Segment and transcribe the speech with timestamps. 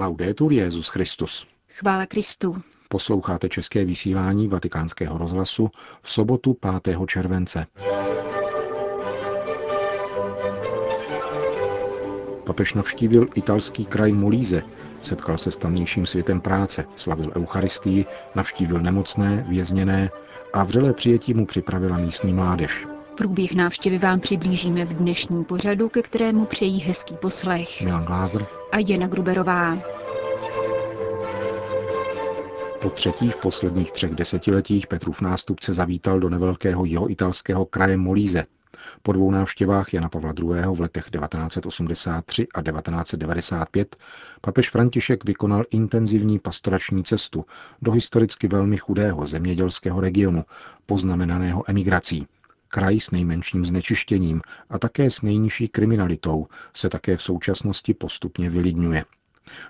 [0.00, 1.46] Laudetur Jezus Christus.
[1.68, 2.62] Chvála Kristu.
[2.88, 5.70] Posloucháte české vysílání Vatikánského rozhlasu
[6.02, 6.98] v sobotu 5.
[7.06, 7.66] července.
[12.46, 14.62] Papež navštívil italský kraj Molíze,
[15.02, 20.10] setkal se s tamnějším světem práce, slavil Eucharistii, navštívil nemocné, vězněné
[20.52, 22.86] a vřelé přijetí mu připravila místní mládež.
[23.18, 27.82] Průběh návštěvy vám přiblížíme v dnešním pořadu, ke kterému přejí hezký poslech.
[27.82, 29.78] Milan Glázer a Jana Gruberová.
[32.80, 38.44] Po třetí v posledních třech desetiletích Petrův nástupce zavítal do nevelkého jihoitalského kraje Molíze.
[39.02, 40.74] Po dvou návštěvách Jana Pavla II.
[40.74, 43.96] v letech 1983 a 1995
[44.40, 47.44] papež František vykonal intenzivní pastorační cestu
[47.82, 50.44] do historicky velmi chudého zemědělského regionu,
[50.86, 52.26] poznamenaného emigrací.
[52.68, 54.40] Kraj s nejmenším znečištěním
[54.70, 56.46] a také s nejnižší kriminalitou
[56.76, 59.04] se také v současnosti postupně vylidňuje.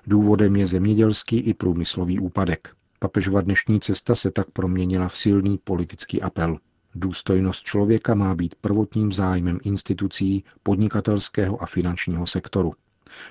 [0.07, 2.75] Důvodem je zemědělský i průmyslový úpadek.
[2.99, 6.59] Papežova dnešní cesta se tak proměnila v silný politický apel.
[6.95, 12.75] Důstojnost člověka má být prvotním zájmem institucí, podnikatelského a finančního sektoru.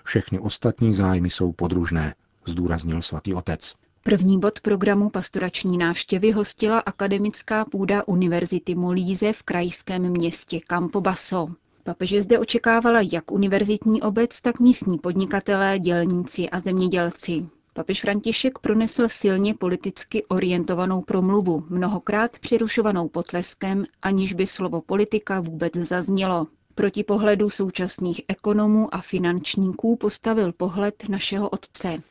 [0.03, 2.15] Všechny ostatní zájmy jsou podružné,
[2.45, 3.75] zdůraznil svatý otec.
[4.07, 11.47] První bod programu pastorační návštěvy hostila akademická půda Univerzity Molíze v krajském městě Campobasso.
[11.83, 17.45] Papeže zde očekávala jak univerzitní obec, tak místní podnikatelé, dělníci a zemědělci.
[17.73, 25.73] Papež František pronesl silně politicky orientovanou promluvu, mnohokrát přerušovanou potleskem, aniž by slovo politika vůbec
[25.75, 26.47] zaznělo.
[26.75, 32.01] Proti pohledu současných ekonomů a finančníků postavil pohled našeho otce.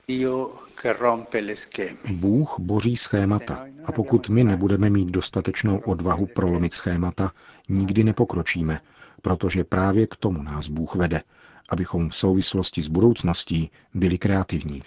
[2.10, 7.32] Bůh boří schémata a pokud my nebudeme mít dostatečnou odvahu prolomit schémata,
[7.68, 8.80] nikdy nepokročíme,
[9.22, 11.22] protože právě k tomu nás Bůh vede,
[11.68, 14.82] abychom v souvislosti s budoucností byli kreativní.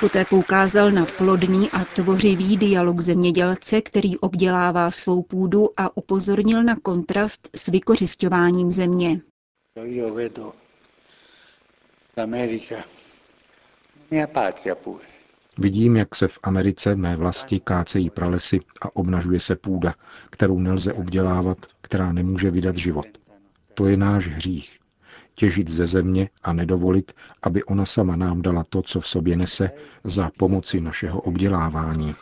[0.00, 6.76] Poté poukázal na plodný a tvořivý dialog zemědělce, který obdělává svou půdu a upozornil na
[6.76, 9.20] kontrast s vykořišťováním země.
[15.58, 19.94] Vidím, jak se v Americe mé vlasti kácejí pralesy a obnažuje se půda,
[20.30, 23.06] kterou nelze obdělávat, která nemůže vydat život.
[23.74, 24.78] To je náš hřích
[25.34, 29.70] těžit ze země a nedovolit, aby ona sama nám dala to, co v sobě nese,
[30.04, 32.14] za pomoci našeho obdělávání.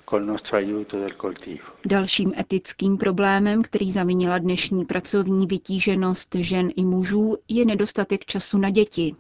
[1.86, 8.70] Dalším etickým problémem, který zavinila dnešní pracovní vytíženost žen i mužů, je nedostatek času na
[8.70, 9.14] děti.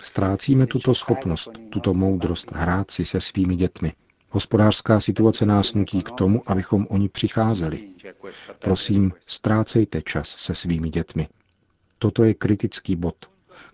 [0.00, 3.92] Ztrácíme tuto schopnost, tuto moudrost hrát si se svými dětmi.
[4.30, 7.88] Hospodářská situace nás nutí k tomu, abychom oni přicházeli.
[8.58, 11.28] Prosím, ztrácejte čas se svými dětmi.
[11.98, 13.16] Toto je kritický bod,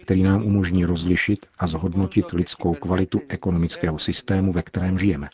[0.03, 5.29] který nám umožní rozlišit a zhodnotit lidskou kvalitu ekonomického systému, ve kterém žijeme.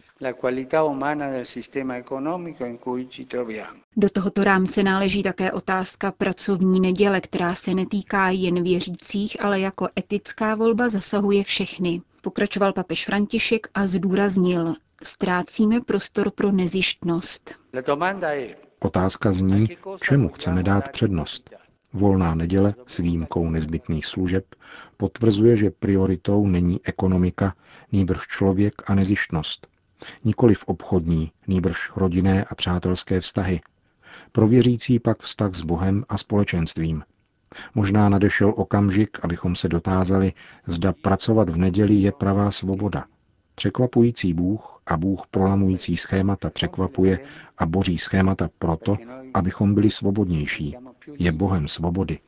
[3.97, 9.89] Do tohoto rámce náleží také otázka pracovní neděle, která se netýká jen věřících, ale jako
[9.99, 12.01] etická volba zasahuje všechny.
[12.23, 14.75] Pokračoval papež František a zdůraznil,
[15.05, 17.55] ztrácíme prostor pro nezištnost.
[18.81, 19.69] Otázka zní,
[20.03, 21.51] čemu chceme dát přednost.
[21.93, 24.45] Volná neděle s výjimkou nezbytných služeb
[24.97, 27.55] potvrzuje, že prioritou není ekonomika,
[27.93, 29.67] nýbrž člověk a nezištnost.
[30.25, 33.61] Nikoli v obchodní, nýbrž rodinné a přátelské vztahy.
[34.33, 37.03] Pro věřící pak vztah s Bohem a společenstvím.
[37.75, 40.33] Možná nadešel okamžik, abychom se dotázali,
[40.67, 43.05] zda pracovat v neděli je pravá svoboda–
[43.59, 47.19] Překvapující Bůh a Bůh prolamující schémata překvapuje
[47.59, 48.97] a boří schémata proto,
[49.35, 50.77] abychom byli svobodnější.
[51.19, 52.19] Je Bohem svobody.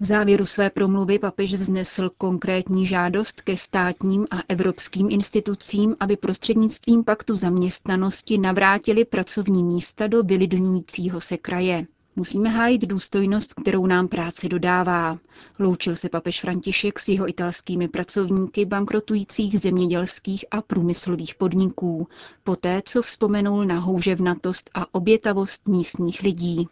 [0.00, 7.04] V závěru své promluvy papež vznesl konkrétní žádost ke státním a evropským institucím, aby prostřednictvím
[7.04, 11.86] paktu zaměstnanosti navrátili pracovní místa do vylidňujícího se kraje.
[12.16, 15.18] Musíme hájit důstojnost, kterou nám práce dodává.
[15.58, 22.08] Loučil se papež František s jeho italskými pracovníky bankrotujících zemědělských a průmyslových podniků,
[22.44, 26.68] poté co vzpomenul na houževnatost a obětavost místních lidí.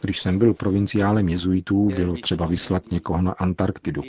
[0.00, 4.02] Když jsem byl provinciálem jezuitů, bylo třeba vyslat někoho na Antarktidu,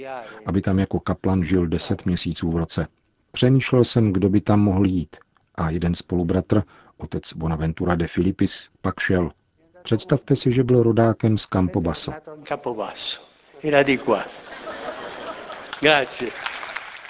[0.46, 2.88] aby tam jako kaplan žil deset měsíců v roce.
[3.32, 5.16] Přemýšlel jsem, kdo by tam mohl jít
[5.58, 6.64] a jeden spolubratr,
[6.98, 9.32] otec Bonaventura de Filipis, pak šel.
[9.84, 12.12] Představte si, že byl rodákem z Campobasso.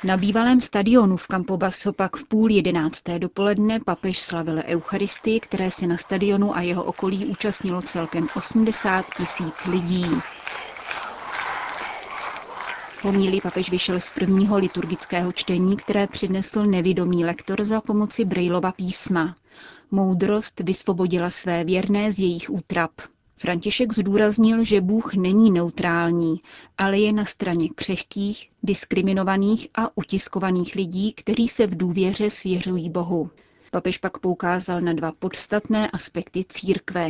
[0.04, 5.88] Na bývalém stadionu v Campobasso pak v půl jedenácté dopoledne papež slavil Eucharistii, které se
[5.88, 10.06] na stadionu a jeho okolí účastnilo celkem 80 tisíc lidí.
[13.06, 19.36] Pomílý papež vyšel z prvního liturgického čtení, které přinesl nevidomý lektor za pomoci Brejlova písma.
[19.92, 22.92] Moudrost vysvobodila své věrné z jejich útrap.
[23.38, 26.42] František zdůraznil, že Bůh není neutrální,
[26.78, 33.30] ale je na straně křehkých, diskriminovaných a utiskovaných lidí, kteří se v důvěře svěřují Bohu.
[33.72, 37.10] Papež pak poukázal na dva podstatné aspekty církve.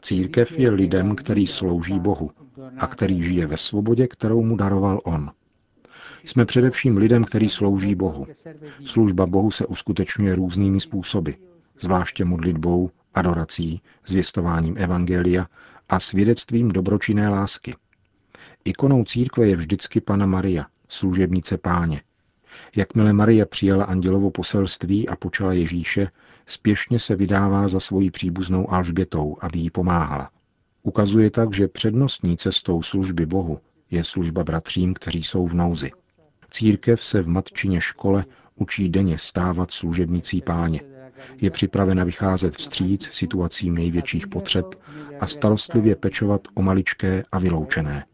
[0.00, 2.30] Církev je lidem, který slouží Bohu
[2.78, 5.30] a který žije ve svobodě, kterou mu daroval On.
[6.24, 8.26] Jsme především lidem, který slouží Bohu.
[8.84, 11.30] Služba Bohu se uskutečňuje různými způsoby,
[11.80, 15.46] zvláště modlitbou, adorací, zvěstováním evangelia
[15.88, 17.74] a svědectvím dobročinné lásky.
[18.64, 22.02] Ikonou církve je vždycky Pana Maria, služebnice páně.
[22.76, 26.08] Jakmile Maria přijala andělovo poselství a počala Ježíše,
[26.46, 30.30] spěšně se vydává za svoji příbuznou Alžbětou, aby jí pomáhala.
[30.86, 33.60] Ukazuje tak, že přednostní cestou služby Bohu
[33.90, 35.90] je služba bratřím, kteří jsou v nouzi.
[36.50, 40.80] Církev se v matčině škole učí denně stávat služebnicí páně.
[41.40, 44.66] Je připravena vycházet vstříc situacím největších potřeb
[45.20, 48.04] a starostlivě pečovat o maličké a vyloučené.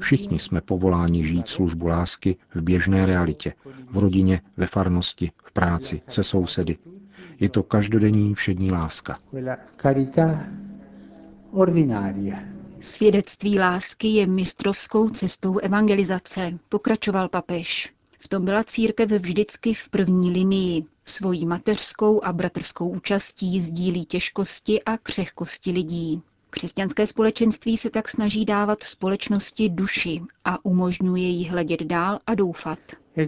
[0.00, 3.52] Všichni jsme povoláni žít službu lásky v běžné realitě,
[3.90, 6.78] v rodině, ve farnosti, v práci, se sousedy.
[7.40, 9.18] Je to každodenní všední láska.
[12.80, 17.92] Svědectví lásky je mistrovskou cestou evangelizace, pokračoval papež.
[18.18, 20.84] V tom byla církev vždycky v první linii.
[21.04, 26.22] Svojí mateřskou a bratrskou účastí sdílí těžkosti a křehkosti lidí.
[26.50, 32.78] Křesťanské společenství se tak snaží dávat společnosti duši a umožňuje jí hledět dál a doufat.
[33.16, 33.26] E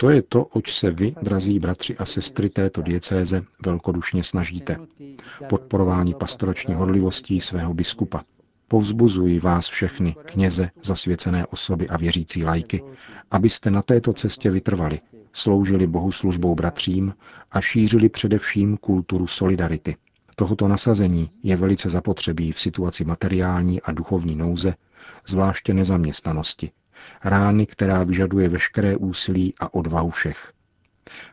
[0.00, 4.76] to je to, oč se vy, drazí bratři a sestry této diecéze, velkodušně snažíte.
[5.48, 8.24] Podporování pastorační horlivostí svého biskupa.
[8.68, 12.82] Povzbuzuji vás všechny, kněze, zasvěcené osoby a věřící lajky,
[13.30, 15.00] abyste na této cestě vytrvali,
[15.32, 17.14] sloužili Bohu službou bratřím
[17.50, 19.96] a šířili především kulturu solidarity.
[20.36, 24.74] Tohoto nasazení je velice zapotřebí v situaci materiální a duchovní nouze,
[25.26, 26.70] zvláště nezaměstnanosti,
[27.24, 30.52] rány, která vyžaduje veškeré úsilí a odvahu všech.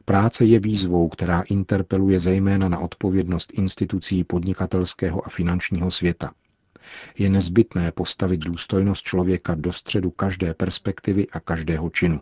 [0.06, 6.32] Práce je výzvou, která interpeluje zejména na odpovědnost institucí podnikatelského a finančního světa.
[7.18, 12.22] Je nezbytné postavit důstojnost člověka do středu každé perspektivy a každého činu.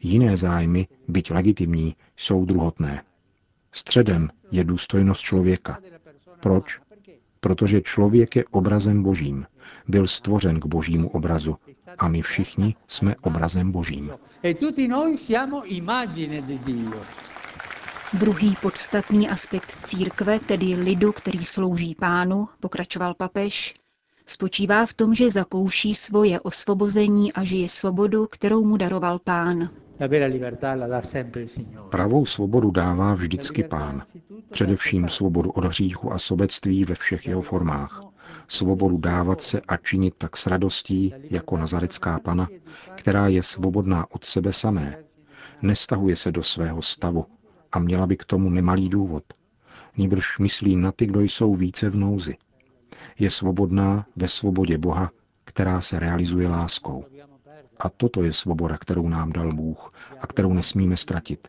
[0.00, 3.02] Jiné zájmy, byť legitimní, jsou druhotné.
[3.72, 5.78] Středem je důstojnost člověka.
[6.40, 6.80] Proč?
[7.40, 9.46] Protože člověk je obrazem božím.
[9.88, 11.56] Byl stvořen k božímu obrazu
[11.98, 14.12] a my všichni jsme obrazem božím.
[18.12, 23.74] Druhý podstatný aspekt církve, tedy lidu, který slouží pánu, pokračoval papež,
[24.26, 29.70] spočívá v tom, že zakouší svoje osvobození a žije svobodu, kterou mu daroval pán.
[31.90, 34.02] Pravou svobodu dává vždycky pán.
[34.50, 38.09] Především svobodu od hříchu a sobectví ve všech jeho formách.
[38.48, 42.48] Svobodu dávat se a činit tak s radostí, jako nazarecká pana,
[42.94, 44.98] která je svobodná od sebe samé.
[45.62, 47.26] Nestahuje se do svého stavu
[47.72, 49.24] a měla by k tomu nemalý důvod.
[49.96, 52.36] Nýbrž myslí na ty, kdo jsou více v nouzi.
[53.18, 55.10] Je svobodná ve svobodě Boha,
[55.44, 57.04] která se realizuje láskou.
[57.80, 61.48] A toto je svoboda, kterou nám dal Bůh a kterou nesmíme ztratit.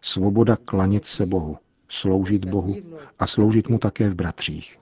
[0.00, 1.58] Svoboda klanět se Bohu,
[1.88, 2.76] sloužit Bohu
[3.18, 4.78] a sloužit mu také v bratřích.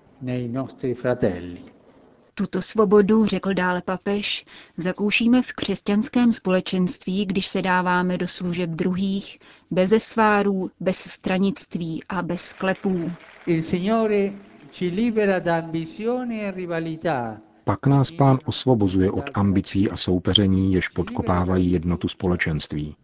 [2.34, 4.44] Tuto svobodu, řekl dále papež,
[4.76, 9.38] zakoušíme v křesťanském společenství, když se dáváme do služeb druhých,
[9.70, 13.12] bez svárů, bez stranictví a bez sklepů.
[13.46, 14.32] Il Signore
[14.70, 20.88] ci libera da ambizione e rivalità pak nás pán osvobozuje od ambicí a soupeření, jež
[20.88, 22.96] podkopávají jednotu společenství.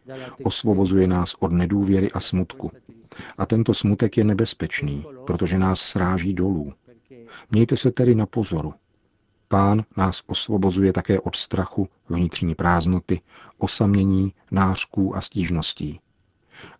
[0.43, 2.71] Osvobozuje nás od nedůvěry a smutku.
[3.39, 6.73] A tento smutek je nebezpečný, protože nás sráží dolů.
[7.51, 8.75] Mějte se tedy na pozoru.
[9.49, 13.21] Pán nás osvobozuje také od strachu, vnitřní prázdnoty,
[13.59, 16.01] osamění, nářků a stížností.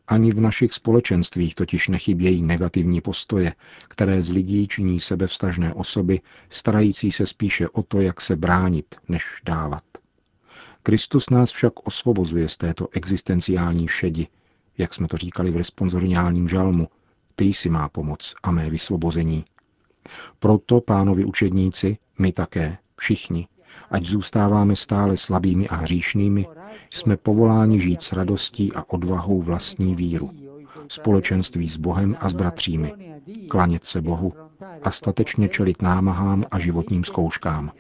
[0.09, 3.55] Ani v našich společenstvích totiž nechybějí negativní postoje,
[3.89, 9.25] které z lidí činí sebevstažné osoby, starající se spíše o to, jak se bránit, než
[9.45, 9.83] dávat.
[10.83, 14.27] Kristus nás však osvobozuje z této existenciální šedi,
[14.79, 16.89] jak jsme to říkali v responsoriálním žalmu.
[17.35, 19.45] Ty jsi má pomoc a mé vysvobození.
[20.39, 23.47] Proto, pánovi učedníci, my také, všichni,
[23.91, 26.47] ať zůstáváme stále slabými a hříšnými,
[26.91, 30.31] jsme povoláni žít s radostí a odvahou vlastní víru,
[30.89, 32.93] společenství s Bohem a s bratřími,
[33.49, 34.33] klanět se Bohu
[34.83, 37.73] a statečně čelit námahám a životním zkouškám.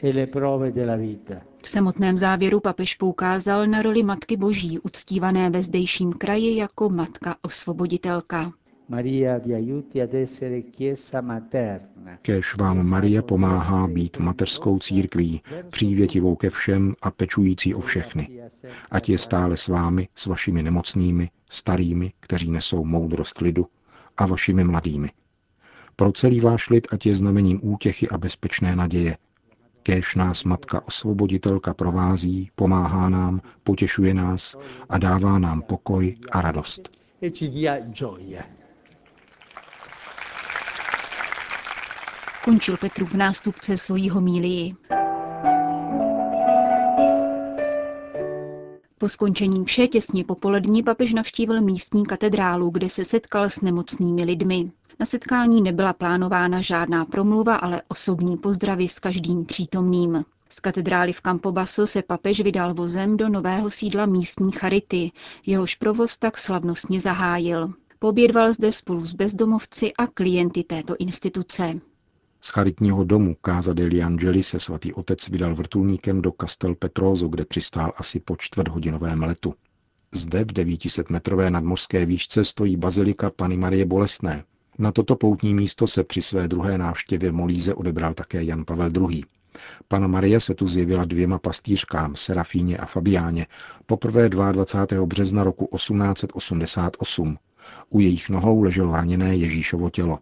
[1.62, 7.36] V samotném závěru papež poukázal na roli Matky Boží, uctívané ve zdejším kraji jako Matka
[7.42, 8.52] Osvoboditelka.
[12.22, 18.28] Kéž vám Marie pomáhá být mateřskou církví, přívětivou ke všem a pečující o všechny.
[18.90, 23.66] Ať je stále s vámi, s vašimi nemocnými, starými, kteří nesou moudrost lidu,
[24.16, 25.10] a vašimi mladými.
[25.96, 29.16] Pro celý váš lid ať je znamením útěchy a bezpečné naděje.
[29.82, 34.56] Kéž nás Matka Osvoboditelka provází, pomáhá nám, potěšuje nás
[34.88, 36.90] a dává nám pokoj a radost.
[42.44, 44.74] Končil Petrův nástupce svojí homílii.
[48.98, 54.72] Po skončení vše těsně popolední papež navštívil místní katedrálu, kde se setkal s nemocnými lidmi.
[55.00, 60.24] Na setkání nebyla plánována žádná promluva, ale osobní pozdravy s každým přítomným.
[60.48, 65.12] Z katedrály v Campobasso se papež vydal vozem do nového sídla místní charity,
[65.46, 67.72] jehož provoz tak slavnostně zahájil.
[67.98, 71.80] Pobědval zde spolu s bezdomovci a klienty této instituce.
[72.44, 77.44] Z charitního domu Casa degli Angeli se svatý otec vydal vrtulníkem do Castel Petroso, kde
[77.44, 79.54] přistál asi po čtvrthodinovém letu.
[80.12, 84.44] Zde v 900-metrové nadmořské výšce stojí bazilika Pany Marie Bolesné.
[84.78, 89.24] Na toto poutní místo se při své druhé návštěvě Molíze odebral také Jan Pavel II.
[89.88, 93.46] Pana Marie se tu zjevila dvěma pastýřkám, Serafíně a Fabiáně,
[93.86, 95.06] poprvé 22.
[95.06, 97.38] března roku 1888.
[97.90, 100.18] U jejich nohou leželo raněné Ježíšovo tělo.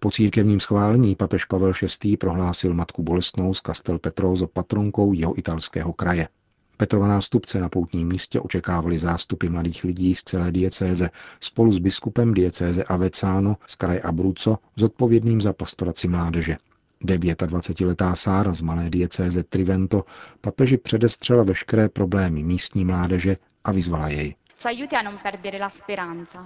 [0.00, 1.72] Po církevním schválení papež Pavel
[2.04, 2.16] VI.
[2.16, 6.28] prohlásil matku bolestnou z Castel Petrozo patronkou jeho italského kraje.
[6.76, 11.10] Petrova nástupce na poutním místě očekávali zástupy mladých lidí z celé diecéze
[11.40, 16.56] spolu s biskupem diecéze Avecáno z kraje Abruzzo, zodpovědným za pastoraci mládeže.
[17.04, 20.04] 29-letá Sára z malé diecéze Trivento
[20.40, 24.34] papeži předestřela veškeré problémy místní mládeže a vyzvala jej.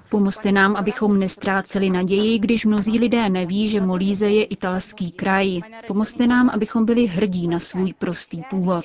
[0.09, 5.61] Pomozte nám, abychom nestráceli naději, když mnozí lidé neví, že Molíze je italský kraj.
[5.87, 8.85] Pomozte nám, abychom byli hrdí na svůj prostý původ.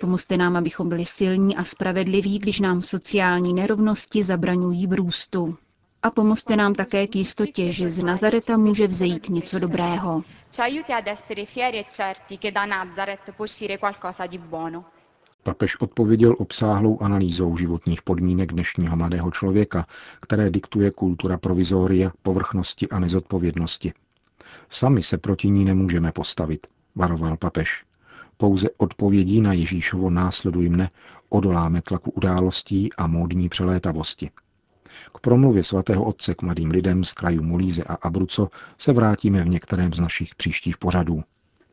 [0.00, 5.56] Pomozte nám, abychom byli silní a spravedliví, když nám sociální nerovnosti zabraňují v růstu.
[6.02, 10.22] A pomozte nám také k jistotě, že z Nazareta může vzejít něco dobrého.
[10.50, 14.84] Ci aiuti ad essere fieri e certi che da Nazaret può uscire qualcosa di buono.
[15.48, 19.86] Papež odpověděl obsáhlou analýzou životních podmínek dnešního mladého člověka,
[20.20, 23.92] které diktuje kultura provizoria, povrchnosti a nezodpovědnosti.
[24.68, 27.84] Sami se proti ní nemůžeme postavit, varoval papež.
[28.36, 30.90] Pouze odpovědí na Ježíšovo následuj mne
[31.28, 34.30] odoláme tlaku událostí a módní přelétavosti.
[35.14, 39.48] K promluvě svatého otce k mladým lidem z krajů Molíze a Abruco se vrátíme v
[39.48, 41.22] některém z našich příštích pořadů.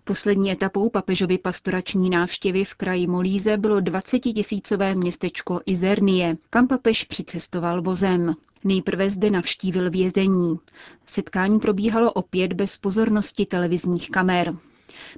[0.07, 7.81] Poslední etapou papežovy pastorační návštěvy v kraji Molíze bylo 20-tisícové městečko Izernie, kam papež přicestoval
[7.81, 8.33] vozem.
[8.63, 10.59] Nejprve zde navštívil vězení.
[11.05, 14.55] Setkání probíhalo opět bez pozornosti televizních kamer.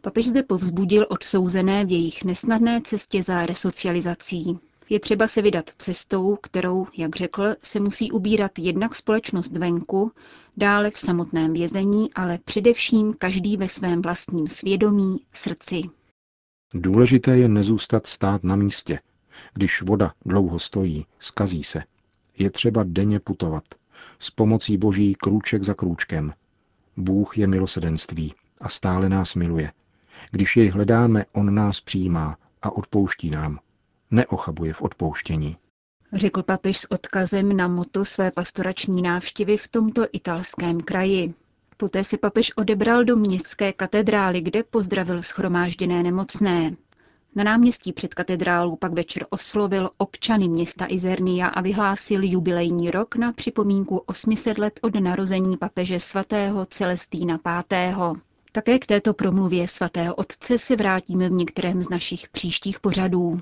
[0.02, 4.60] Papež zde povzbudil odsouzené v jejich nesnadné cestě za resocializací.
[4.90, 10.12] Je třeba se vydat cestou, kterou, jak řekl, se musí ubírat jednak společnost venku,
[10.58, 15.82] dále v samotném vězení, ale především každý ve svém vlastním svědomí, srdci.
[16.74, 19.00] Důležité je nezůstat stát na místě.
[19.54, 21.84] Když voda dlouho stojí, skazí se.
[22.38, 23.64] Je třeba denně putovat.
[24.20, 26.34] S pomocí Boží krůček za krůčkem.
[26.98, 29.72] Bůh je milosedenství a stále nás miluje.
[30.32, 33.60] Když jej hledáme, on nás přijímá a odpouští nám
[34.12, 35.58] neochabuje v odpouštění.
[36.14, 41.34] Řekl papež s odkazem na moto své pastorační návštěvy v tomto italském kraji.
[41.78, 46.76] Poté se papež odebral do městské katedrály, kde pozdravil schromážděné nemocné.
[47.36, 53.34] Na náměstí před katedrálou pak večer oslovil občany města Izernia a vyhlásil jubilejní rok na
[53.34, 58.14] připomínku 800 let od narození papeže svatého Celestína V.
[58.52, 63.42] Také k této promluvě svatého otce se vrátíme v některém z našich příštích pořadů.